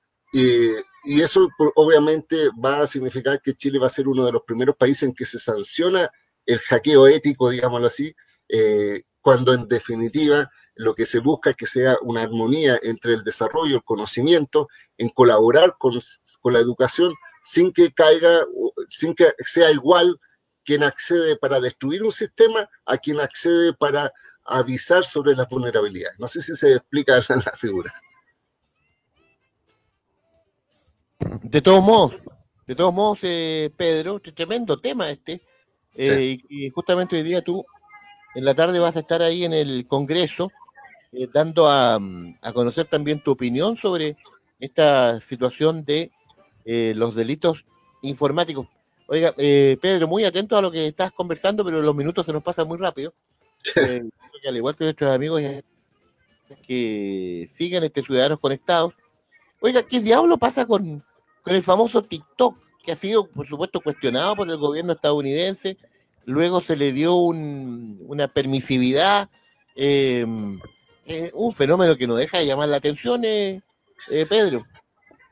Y 1.06 1.22
eso 1.22 1.48
obviamente 1.76 2.50
va 2.64 2.82
a 2.82 2.88
significar 2.88 3.42
que 3.42 3.54
Chile 3.54 3.80
va 3.80 3.88
a 3.88 3.92
ser 3.92 4.08
uno 4.08 4.26
de 4.26 4.32
los 4.32 4.42
primeros 4.42 4.76
países 4.76 5.04
en 5.04 5.14
que 5.14 5.26
se 5.26 5.40
sanciona 5.40 6.10
el 6.46 6.60
hackeo 6.60 7.08
ético, 7.08 7.50
digámoslo 7.50 7.88
así, 7.88 8.16
eh, 8.50 9.02
cuando 9.22 9.54
en 9.54 9.68
definitiva 9.68 10.50
lo 10.76 10.94
que 10.94 11.06
se 11.06 11.20
busca 11.20 11.52
es 11.52 11.56
que 11.56 11.68
sea 11.68 11.98
una 12.02 12.24
armonía 12.24 12.80
entre 12.84 13.14
el 13.14 13.24
desarrollo, 13.24 13.78
el 13.78 13.84
conocimiento, 13.84 14.68
en 14.98 15.10
colaborar 15.10 15.76
con, 15.80 15.94
la 15.96 16.60
educación 16.60 17.14
sin 17.44 17.72
que 17.72 17.94
caiga, 17.94 18.46
sin 18.90 19.16
que 19.16 19.34
sea 19.46 19.72
igual 19.72 20.20
quien 20.64 20.84
accede 20.84 21.38
para 21.38 21.60
destruir 21.60 22.04
un 22.04 22.12
sistema 22.12 22.70
a 22.86 22.98
quien 22.98 23.20
accede 23.20 23.74
para 23.74 24.12
avisar 24.44 25.06
sobre 25.06 25.36
las 25.36 25.48
vulnerabilidades. 25.48 26.20
No 26.20 26.28
sé 26.28 26.42
si 26.42 26.56
se 26.56 26.74
explica 26.74 27.14
la 27.30 27.54
figura. 27.58 27.94
De 31.44 31.62
todos 31.62 31.84
modos, 31.84 32.16
de 32.68 32.76
todos 32.76 32.94
modos, 32.94 33.20
eh, 33.24 33.72
Pedro, 33.76 34.20
tremendo 34.20 34.80
tema 34.80 35.10
este. 35.10 35.42
Eh, 35.96 36.40
y 36.50 36.70
justamente 36.70 37.16
hoy 37.16 37.24
día 37.24 37.42
tú 37.42 37.66
en 38.36 38.44
la 38.44 38.54
tarde 38.54 38.80
vas 38.80 38.96
a 38.98 39.00
estar 39.00 39.22
ahí 39.22 39.46
en 39.46 39.54
el 39.54 39.88
Congreso 39.88 40.52
eh, 41.18 41.30
dando 41.32 41.70
a, 41.70 42.00
conocer 42.54 42.86
también 42.88 43.24
tu 43.24 43.32
opinión 43.32 43.78
sobre 43.78 44.18
esta 44.60 45.22
situación 45.22 45.86
de 45.86 46.12
eh, 46.66 46.94
los 46.96 47.16
delitos 47.16 47.64
informáticos. 48.02 48.68
Oiga, 49.08 49.34
eh, 49.38 49.78
Pedro, 49.82 50.10
muy 50.10 50.26
atento 50.26 50.58
a 50.58 50.62
lo 50.62 50.72
que 50.72 50.88
estás 50.88 51.14
conversando, 51.14 51.64
pero 51.64 51.82
los 51.82 51.96
minutos 51.96 52.26
se 52.26 52.34
nos 52.34 52.44
pasan 52.44 52.68
muy 52.68 52.78
rápido. 52.78 53.14
al 53.76 54.58
igual 54.58 54.76
que 54.76 54.84
nuestros 54.84 55.12
amigos 55.12 55.42
que 56.68 57.50
siguen 57.52 57.84
este 57.84 58.04
Ciudadanos 58.04 58.40
Conectados. 58.40 58.94
Oiga, 59.62 59.84
¿qué 59.84 60.02
diablo 60.02 60.38
pasa 60.38 60.66
con, 60.66 61.04
con 61.46 61.56
el 61.56 61.64
famoso 61.64 62.04
TikTok, 62.04 62.58
que 62.84 62.92
ha 62.92 62.96
sido, 62.98 63.28
por 63.28 63.48
supuesto, 63.48 63.80
cuestionado 63.80 64.36
por 64.36 64.50
el 64.50 64.58
gobierno 64.58 64.94
estadounidense? 64.94 65.78
Luego 66.26 66.60
se 66.60 66.76
le 66.76 66.92
dio 66.92 67.16
un, 67.16 68.04
una 68.08 68.28
permisividad. 68.28 69.30
Eh, 69.76 70.26
un 71.34 71.54
fenómeno 71.54 71.96
que 71.96 72.08
no 72.08 72.16
deja 72.16 72.40
de 72.40 72.48
llamar 72.48 72.70
la 72.70 72.78
atención, 72.78 73.24
eh, 73.24 73.62
eh, 74.10 74.26
Pedro. 74.28 74.66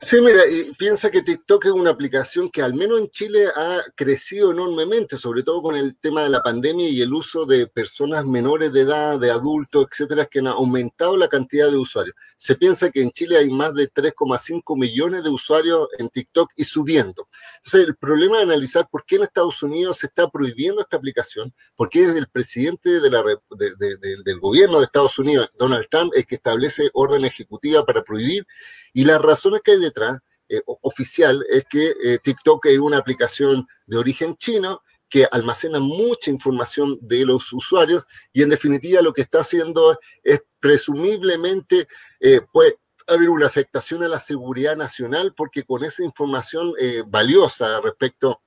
Sí, 0.04 0.20
mira, 0.20 0.46
y 0.46 0.70
piensa 0.74 1.10
que 1.10 1.22
TikTok 1.22 1.64
es 1.64 1.72
una 1.72 1.88
aplicación 1.88 2.50
que 2.50 2.60
al 2.60 2.74
menos 2.74 3.00
en 3.00 3.08
Chile 3.08 3.46
ha 3.56 3.80
crecido 3.96 4.50
enormemente, 4.52 5.16
sobre 5.16 5.42
todo 5.42 5.62
con 5.62 5.76
el 5.76 5.96
tema 5.96 6.22
de 6.22 6.28
la 6.28 6.42
pandemia 6.42 6.86
y 6.90 7.00
el 7.00 7.14
uso 7.14 7.46
de 7.46 7.68
personas 7.68 8.26
menores 8.26 8.70
de 8.74 8.82
edad, 8.82 9.18
de 9.18 9.30
adultos, 9.30 9.86
etcétera, 9.90 10.26
que 10.26 10.40
han 10.40 10.48
aumentado 10.48 11.16
la 11.16 11.26
cantidad 11.28 11.70
de 11.70 11.78
usuarios. 11.78 12.14
Se 12.36 12.54
piensa 12.54 12.90
que 12.90 13.00
en 13.00 13.12
Chile 13.12 13.38
hay 13.38 13.48
más 13.48 13.72
de 13.72 13.90
3,5 13.90 14.78
millones 14.78 15.24
de 15.24 15.30
usuarios 15.30 15.88
en 15.98 16.10
TikTok 16.10 16.50
y 16.54 16.64
subiendo. 16.64 17.26
Entonces, 17.64 17.88
el 17.88 17.96
problema 17.96 18.36
de 18.36 18.42
analizar 18.42 18.86
por 18.90 19.06
qué 19.06 19.16
en 19.16 19.22
Estados 19.22 19.62
Unidos 19.62 20.00
se 20.00 20.08
está 20.08 20.28
prohibiendo 20.28 20.82
esta 20.82 20.98
aplicación, 20.98 21.54
porque 21.76 22.02
es 22.02 22.14
el 22.14 22.28
presidente 22.28 23.00
de 23.00 23.10
la, 23.10 23.22
del 23.22 24.38
gobierno 24.38 24.80
de 24.80 24.84
Estados 24.84 25.18
Unidos, 25.18 25.48
Donald 25.58 25.86
Trump, 25.90 26.12
el 26.14 26.26
que 26.26 26.34
establece 26.34 26.90
orden 26.92 27.24
ejecutiva 27.24 27.86
para 27.86 28.02
prohibir 28.02 28.46
y 28.94 29.04
las 29.04 29.20
razones 29.20 29.60
que 29.62 29.72
hay 29.72 29.80
detrás, 29.80 30.20
eh, 30.48 30.62
oficial, 30.82 31.44
es 31.50 31.64
que 31.64 31.94
eh, 32.02 32.18
TikTok 32.22 32.66
es 32.66 32.78
una 32.78 32.98
aplicación 32.98 33.66
de 33.86 33.96
origen 33.98 34.36
chino 34.36 34.82
que 35.08 35.26
almacena 35.30 35.80
mucha 35.80 36.30
información 36.30 36.98
de 37.00 37.26
los 37.26 37.52
usuarios 37.52 38.04
y 38.32 38.42
en 38.42 38.50
definitiva 38.50 39.02
lo 39.02 39.12
que 39.12 39.22
está 39.22 39.40
haciendo 39.40 39.98
es 40.22 40.42
presumiblemente 40.60 41.88
eh, 42.20 42.40
pues, 42.52 42.74
haber 43.08 43.30
una 43.30 43.46
afectación 43.46 44.02
a 44.02 44.08
la 44.08 44.20
seguridad 44.20 44.76
nacional 44.76 45.34
porque 45.36 45.64
con 45.64 45.84
esa 45.84 46.02
información 46.02 46.72
valiosa 47.06 47.80
respecto 47.82 48.40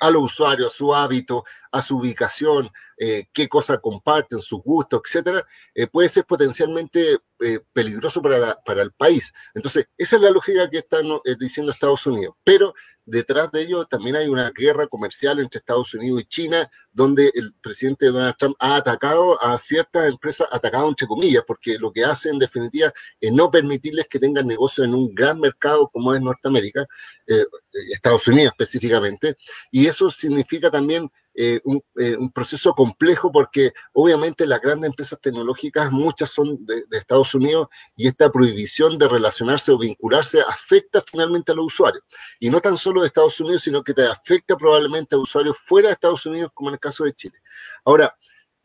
a 0.00 0.10
los 0.10 0.22
usuarios, 0.24 0.72
a 0.72 0.76
su 0.76 0.94
hábito, 0.94 1.44
a 1.70 1.80
su 1.80 1.98
ubicación, 1.98 2.70
eh, 3.04 3.26
qué 3.32 3.48
cosas 3.48 3.80
comparten, 3.82 4.40
sus 4.40 4.62
gustos, 4.62 5.00
etcétera, 5.04 5.44
eh, 5.74 5.88
puede 5.88 6.08
ser 6.08 6.24
potencialmente 6.24 7.18
eh, 7.40 7.58
peligroso 7.72 8.22
para, 8.22 8.54
para, 8.62 8.80
el 8.80 8.92
país. 8.92 9.32
Entonces, 9.54 9.88
esa 9.98 10.14
es 10.14 10.22
la 10.22 10.30
lógica 10.30 10.70
que 10.70 10.78
están 10.78 11.06
diciendo 11.40 11.72
Estados 11.72 12.06
Unidos. 12.06 12.36
Pero 12.44 12.74
detrás 13.04 13.50
de 13.50 13.62
ello 13.62 13.86
también 13.86 14.14
hay 14.14 14.28
una 14.28 14.52
guerra 14.52 14.86
comercial 14.86 15.40
entre 15.40 15.58
Estados 15.58 15.92
Unidos 15.94 16.20
y 16.20 16.24
China, 16.26 16.70
donde 16.92 17.28
el 17.34 17.52
presidente 17.60 18.06
Donald 18.06 18.36
Trump 18.38 18.54
ha 18.60 18.76
atacado 18.76 19.42
a 19.42 19.58
ciertas 19.58 20.08
empresas, 20.08 20.46
atacado 20.52 20.88
entre 20.88 21.08
comillas, 21.08 21.42
porque 21.44 21.78
lo 21.80 21.92
que 21.92 22.04
hace 22.04 22.28
en 22.28 22.38
definitiva 22.38 22.92
es 23.20 23.32
no 23.32 23.50
permitirles 23.50 24.06
que 24.06 24.20
tengan 24.20 24.46
negocio 24.46 24.84
en 24.84 24.94
un 24.94 25.12
gran 25.12 25.40
mercado 25.40 25.88
como 25.88 26.14
es 26.14 26.20
Norteamérica, 26.20 26.86
Estados 27.92 28.28
Unidos 28.28 28.52
específicamente, 28.52 29.36
y 29.72 29.86
eso 29.86 30.08
significa 30.08 30.70
también 30.70 31.10
eh, 31.34 31.60
eh, 31.98 32.16
un, 32.16 32.30
proceso 32.30 32.74
complejo 32.74 33.32
porque 33.32 33.72
obviamente 33.94 34.46
las 34.46 34.60
grandes 34.60 34.90
empresas 34.90 35.18
tecnológicas, 35.20 35.90
muchas 35.90 36.30
son 36.30 36.64
de, 36.66 36.82
Estados 36.92 37.34
Unidos 37.34 37.68
y 37.96 38.06
esta 38.06 38.30
prohibición 38.30 38.98
de 38.98 39.08
relacionarse 39.08 39.72
o 39.72 39.78
vincularse 39.78 40.42
afecta 40.42 41.02
finalmente 41.10 41.52
a 41.52 41.54
los 41.54 41.66
usuarios. 41.66 42.04
Y 42.38 42.50
no 42.50 42.60
tan 42.60 42.76
solo 42.76 43.00
de 43.00 43.06
Estados 43.06 43.40
Unidos, 43.40 43.62
sino 43.62 43.82
que 43.82 43.94
te 43.94 44.06
afecta 44.06 44.56
probablemente 44.56 45.14
a 45.14 45.18
usuarios 45.18 45.56
fuera 45.64 45.88
de 45.88 45.94
Estados 45.94 46.26
Unidos, 46.26 46.50
como 46.54 46.68
en 46.68 46.74
el 46.74 46.80
caso 46.80 47.04
de 47.04 47.12
Chile. 47.12 47.38
Ahora, 47.84 48.14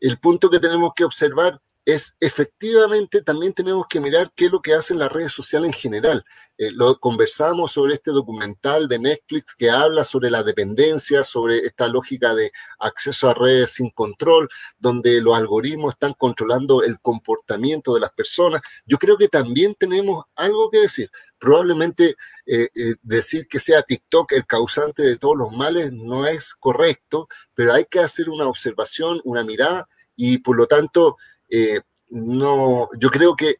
el 0.00 0.18
punto 0.18 0.50
que 0.50 0.60
tenemos 0.60 0.92
que 0.94 1.04
observar 1.04 1.60
es 1.88 2.14
efectivamente 2.20 3.22
también 3.22 3.54
tenemos 3.54 3.86
que 3.88 3.98
mirar 3.98 4.30
qué 4.36 4.44
es 4.44 4.52
lo 4.52 4.60
que 4.60 4.74
hacen 4.74 4.98
las 4.98 5.10
redes 5.10 5.32
sociales 5.32 5.68
en 5.68 5.72
general. 5.72 6.22
Eh, 6.58 6.70
lo 6.70 7.00
conversamos 7.00 7.72
sobre 7.72 7.94
este 7.94 8.10
documental 8.10 8.88
de 8.88 8.98
Netflix 8.98 9.54
que 9.54 9.70
habla 9.70 10.04
sobre 10.04 10.30
la 10.30 10.42
dependencia, 10.42 11.24
sobre 11.24 11.56
esta 11.56 11.88
lógica 11.88 12.34
de 12.34 12.52
acceso 12.78 13.30
a 13.30 13.32
redes 13.32 13.70
sin 13.70 13.88
control, 13.88 14.50
donde 14.78 15.22
los 15.22 15.34
algoritmos 15.34 15.94
están 15.94 16.12
controlando 16.12 16.82
el 16.82 17.00
comportamiento 17.00 17.94
de 17.94 18.00
las 18.00 18.12
personas. 18.12 18.60
Yo 18.84 18.98
creo 18.98 19.16
que 19.16 19.28
también 19.28 19.74
tenemos 19.74 20.26
algo 20.36 20.70
que 20.70 20.80
decir. 20.80 21.10
Probablemente 21.38 22.16
eh, 22.44 22.68
eh, 22.74 22.94
decir 23.00 23.48
que 23.48 23.60
sea 23.60 23.80
TikTok 23.80 24.32
el 24.32 24.44
causante 24.44 25.04
de 25.04 25.16
todos 25.16 25.38
los 25.38 25.52
males 25.52 25.90
no 25.90 26.26
es 26.26 26.52
correcto, 26.52 27.28
pero 27.54 27.72
hay 27.72 27.86
que 27.86 28.00
hacer 28.00 28.28
una 28.28 28.46
observación, 28.46 29.22
una 29.24 29.42
mirada 29.42 29.88
y 30.16 30.36
por 30.38 30.56
lo 30.58 30.66
tanto 30.66 31.16
eh, 31.50 31.80
no, 32.10 32.88
yo 32.98 33.10
creo 33.10 33.36
que 33.36 33.50
eh, 33.50 33.56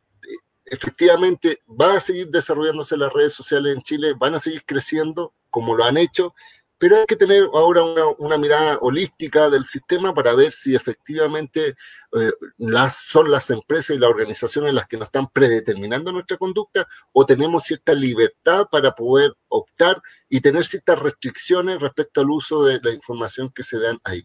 efectivamente 0.66 1.59
van 1.66 1.97
a 1.97 2.00
seguir 2.00 2.28
desarrollándose 2.28 2.97
las 2.97 3.12
redes 3.12 3.35
sociales 3.35 3.75
en 3.76 3.83
Chile, 3.83 4.14
van 4.18 4.35
a 4.35 4.40
seguir 4.40 4.64
creciendo 4.64 5.35
como 5.50 5.75
lo 5.75 5.85
han 5.85 5.97
hecho, 5.97 6.35
pero 6.78 6.97
hay 6.97 7.07
que 7.07 7.16
tener 7.16 7.49
ahora 7.52 7.83
una, 8.18 8.38
mirada 8.38 8.78
holística 8.80 9.50
del 9.50 9.64
sistema 9.64 10.14
para 10.14 10.35
ver 10.35 10.52
si 10.52 10.76
efectivamente 10.76 11.75
eh, 12.12 12.33
las, 12.57 12.97
son 12.97 13.30
las 13.30 13.50
empresas 13.50 13.97
y 13.97 13.99
las 13.99 14.11
organizaciones 14.11 14.73
las 14.75 14.87
que 14.87 14.97
nos 14.97 15.09
están 15.09 15.28
predeterminando 15.28 16.12
nuestra 16.12 16.37
conducta 16.37 16.87
o 17.12 17.26
tenemos 17.26 17.64
cierta 17.64 17.95
libertad 17.95 18.66
para 18.71 18.92
poder 18.92 19.35
optar 19.49 20.00
y 20.28 20.40
tener 20.40 20.64
ciertas 20.64 20.99
restricciones 21.00 21.80
respecto 21.80 22.21
al 22.21 22.30
uso 22.30 22.62
de 22.64 22.80
la 22.80 22.92
información 22.92 23.50
que 23.50 23.64
se 23.64 23.78
dan 23.78 23.99
ahí. 24.04 24.23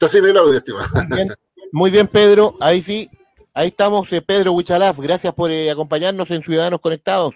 Está 0.00 0.06
sin 0.06 0.24
el 0.24 0.36
audio, 0.36 0.56
estimado. 0.56 0.86
Muy 1.72 1.90
bien, 1.90 2.06
Pedro. 2.06 2.56
Ahí 2.60 2.82
sí, 2.82 3.10
ahí 3.52 3.66
estamos, 3.66 4.12
eh, 4.12 4.22
Pedro 4.22 4.52
Huichalaf. 4.52 4.96
Gracias 5.00 5.34
por 5.34 5.50
eh, 5.50 5.72
acompañarnos 5.72 6.30
en 6.30 6.40
Ciudadanos 6.40 6.80
Conectados 6.80 7.34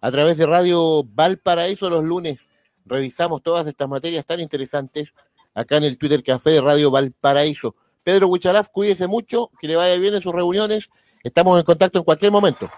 a 0.00 0.10
través 0.10 0.38
de 0.38 0.46
Radio 0.46 1.04
Valparaíso 1.04 1.90
los 1.90 2.02
lunes. 2.02 2.38
Revisamos 2.86 3.42
todas 3.42 3.66
estas 3.66 3.90
materias 3.90 4.24
tan 4.24 4.40
interesantes 4.40 5.10
acá 5.52 5.76
en 5.76 5.84
el 5.84 5.98
Twitter 5.98 6.24
Café 6.24 6.52
de 6.52 6.62
Radio 6.62 6.90
Valparaíso. 6.90 7.74
Pedro 8.02 8.28
Huichalaf, 8.28 8.70
cuídese 8.70 9.06
mucho, 9.06 9.50
que 9.60 9.68
le 9.68 9.76
vaya 9.76 9.98
bien 9.98 10.14
en 10.14 10.22
sus 10.22 10.34
reuniones. 10.34 10.88
Estamos 11.22 11.58
en 11.58 11.64
contacto 11.66 11.98
en 11.98 12.06
cualquier 12.06 12.32
momento. 12.32 12.70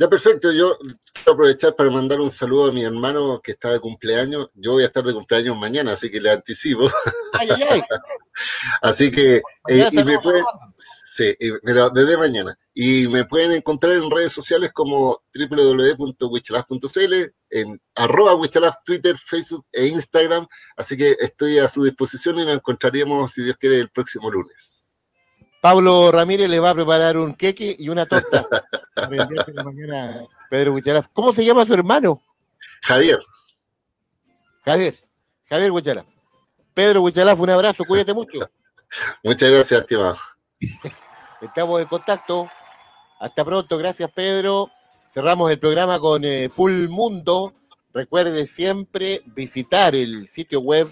Ya, 0.00 0.08
perfecto. 0.08 0.50
Yo 0.50 0.78
quiero 1.12 1.32
aprovechar 1.32 1.76
para 1.76 1.90
mandar 1.90 2.20
un 2.20 2.30
saludo 2.30 2.70
a 2.70 2.72
mi 2.72 2.82
hermano 2.82 3.38
que 3.44 3.52
está 3.52 3.70
de 3.70 3.80
cumpleaños. 3.80 4.48
Yo 4.54 4.72
voy 4.72 4.82
a 4.82 4.86
estar 4.86 5.04
de 5.04 5.12
cumpleaños 5.12 5.58
mañana, 5.58 5.92
así 5.92 6.10
que 6.10 6.22
le 6.22 6.30
anticipo. 6.30 6.90
Ay, 7.34 7.48
ay, 7.54 7.62
ay. 7.68 7.82
Así 8.80 9.10
que, 9.10 9.42
eh, 9.68 9.88
y 9.90 10.04
me 10.04 10.18
pueden, 10.20 10.44
sí, 10.76 11.34
y- 11.38 11.50
pero 11.62 11.90
desde 11.90 12.16
mañana. 12.16 12.56
Y 12.72 13.08
me 13.08 13.26
pueden 13.26 13.52
encontrar 13.52 13.92
en 13.92 14.10
redes 14.10 14.32
sociales 14.32 14.70
como 14.72 15.22
www.wichalaf.cl, 15.34 17.14
en 17.50 17.82
arroba 17.96 18.38
Twitter, 18.84 19.18
Facebook 19.18 19.66
e 19.72 19.88
Instagram. 19.88 20.46
Así 20.76 20.96
que 20.96 21.16
estoy 21.18 21.58
a 21.58 21.68
su 21.68 21.84
disposición 21.84 22.38
y 22.38 22.46
nos 22.46 22.54
encontraríamos, 22.54 23.32
si 23.32 23.42
Dios 23.42 23.56
quiere, 23.58 23.80
el 23.80 23.90
próximo 23.90 24.30
lunes. 24.30 24.94
Pablo 25.60 26.10
Ramírez 26.10 26.48
le 26.48 26.60
va 26.60 26.70
a 26.70 26.74
preparar 26.74 27.18
un 27.18 27.34
queque 27.34 27.76
y 27.78 27.90
una 27.90 28.06
torta. 28.06 28.46
mañana 29.64 30.24
Pedro. 30.48 30.76
¿Cómo 31.12 31.32
se 31.32 31.44
llama 31.44 31.66
su 31.66 31.74
hermano? 31.74 32.22
Javier, 32.82 33.18
Javier. 34.64 34.96
Javier 35.48 35.72
Huichalaf. 35.72 36.06
Pedro 36.74 37.02
Huichalaf, 37.02 37.40
un 37.40 37.50
abrazo, 37.50 37.84
cuídate 37.84 38.14
mucho. 38.14 38.38
muchas 39.24 39.50
gracias, 39.50 39.80
estimado. 39.80 40.16
Estamos 41.40 41.80
en 41.80 41.88
contacto. 41.88 42.48
Hasta 43.18 43.44
pronto, 43.44 43.76
gracias 43.76 44.08
Pedro. 44.12 44.70
Cerramos 45.12 45.50
el 45.50 45.58
programa 45.58 45.98
con 45.98 46.24
eh, 46.24 46.48
Full 46.48 46.88
Mundo. 46.88 47.52
Recuerde 47.92 48.46
siempre 48.46 49.22
visitar 49.26 49.96
el 49.96 50.28
sitio 50.28 50.60
web 50.60 50.88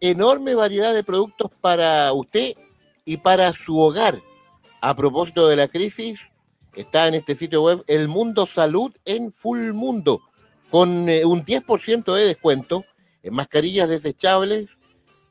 enorme 0.00 0.54
variedad 0.54 0.94
de 0.94 1.04
productos 1.04 1.50
para 1.60 2.12
usted 2.12 2.54
y 3.04 3.18
para 3.18 3.52
su 3.52 3.78
hogar. 3.78 4.18
A 4.80 4.96
propósito 4.96 5.46
de 5.48 5.56
la 5.56 5.68
crisis, 5.68 6.18
está 6.74 7.06
en 7.08 7.14
este 7.14 7.36
sitio 7.36 7.62
web 7.62 7.84
El 7.86 8.08
Mundo 8.08 8.46
Salud 8.46 8.92
en 9.04 9.30
Full 9.30 9.72
Mundo, 9.72 10.20
con 10.70 11.08
eh, 11.08 11.24
un 11.24 11.44
10% 11.44 12.14
de 12.14 12.24
descuento 12.24 12.84
en 13.22 13.34
mascarillas 13.34 13.88
desechables 13.88 14.68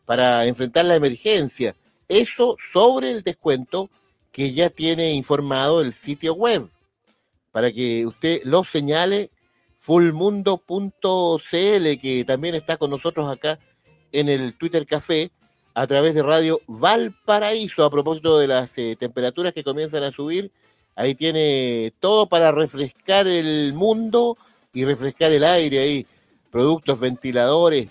para 0.05 0.45
enfrentar 0.45 0.85
la 0.85 0.95
emergencia. 0.95 1.75
Eso 2.07 2.57
sobre 2.71 3.11
el 3.11 3.23
descuento 3.23 3.89
que 4.31 4.53
ya 4.53 4.69
tiene 4.69 5.13
informado 5.13 5.81
el 5.81 5.93
sitio 5.93 6.33
web, 6.35 6.69
para 7.51 7.71
que 7.71 8.05
usted 8.05 8.41
lo 8.43 8.63
señale, 8.63 9.31
fullmundo.cl, 9.79 10.59
que 11.51 12.23
también 12.27 12.55
está 12.55 12.77
con 12.77 12.91
nosotros 12.91 13.27
acá 13.31 13.59
en 14.11 14.29
el 14.29 14.55
Twitter 14.55 14.85
Café, 14.85 15.31
a 15.73 15.87
través 15.87 16.13
de 16.13 16.23
Radio 16.23 16.61
Valparaíso, 16.67 17.83
a 17.83 17.89
propósito 17.89 18.37
de 18.37 18.47
las 18.47 18.77
eh, 18.77 18.95
temperaturas 18.99 19.53
que 19.53 19.63
comienzan 19.63 20.03
a 20.03 20.11
subir. 20.11 20.51
Ahí 20.95 21.15
tiene 21.15 21.93
todo 21.99 22.27
para 22.27 22.51
refrescar 22.51 23.27
el 23.27 23.73
mundo 23.73 24.37
y 24.73 24.83
refrescar 24.83 25.31
el 25.31 25.43
aire 25.43 25.79
ahí. 25.79 26.07
Productos, 26.51 26.99
ventiladores, 26.99 27.89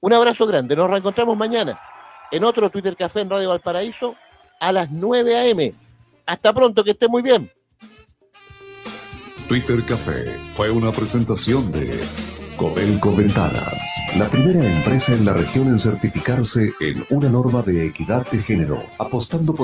Un 0.00 0.14
abrazo 0.14 0.46
grande, 0.46 0.74
nos 0.74 0.90
reencontramos 0.90 1.36
mañana 1.36 1.78
en 2.30 2.44
otro 2.44 2.70
Twitter 2.70 2.96
Café 2.96 3.20
en 3.20 3.28
Radio 3.28 3.50
Valparaíso 3.50 4.16
a 4.58 4.72
las 4.72 4.90
9 4.90 5.36
a.m. 5.36 5.74
Hasta 6.24 6.50
pronto, 6.54 6.82
que 6.82 6.92
esté 6.92 7.08
muy 7.08 7.20
bien. 7.20 7.50
Twitter 9.48 9.84
Café 9.84 10.34
fue 10.54 10.70
una 10.70 10.90
presentación 10.92 11.70
de 11.72 12.00
Codelco 12.56 13.14
Ventanas, 13.14 13.76
la 14.16 14.30
primera 14.30 14.64
empresa 14.64 15.12
en 15.12 15.26
la 15.26 15.34
región 15.34 15.66
en 15.66 15.78
certificarse 15.78 16.72
en 16.80 17.04
una 17.10 17.28
norma 17.28 17.60
de 17.60 17.84
equidad 17.84 18.26
de 18.30 18.38
género, 18.38 18.82
apostando 18.98 19.52
por 19.52 19.60